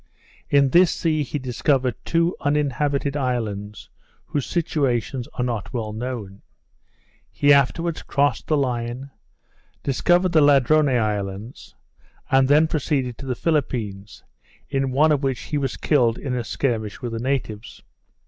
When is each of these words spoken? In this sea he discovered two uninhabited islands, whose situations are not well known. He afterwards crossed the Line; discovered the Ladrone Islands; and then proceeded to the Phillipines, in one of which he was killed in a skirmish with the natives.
In 0.49 0.69
this 0.71 0.89
sea 0.89 1.21
he 1.21 1.37
discovered 1.37 1.93
two 2.03 2.35
uninhabited 2.39 3.15
islands, 3.15 3.87
whose 4.25 4.47
situations 4.47 5.27
are 5.35 5.43
not 5.43 5.73
well 5.73 5.93
known. 5.93 6.41
He 7.29 7.53
afterwards 7.53 8.01
crossed 8.01 8.47
the 8.47 8.57
Line; 8.57 9.11
discovered 9.83 10.31
the 10.31 10.41
Ladrone 10.41 10.89
Islands; 10.97 11.75
and 12.31 12.47
then 12.47 12.65
proceeded 12.65 13.19
to 13.19 13.27
the 13.27 13.35
Phillipines, 13.35 14.23
in 14.71 14.89
one 14.89 15.11
of 15.11 15.21
which 15.21 15.41
he 15.41 15.59
was 15.59 15.77
killed 15.77 16.17
in 16.17 16.33
a 16.33 16.43
skirmish 16.43 17.03
with 17.03 17.11
the 17.11 17.19
natives. 17.19 17.83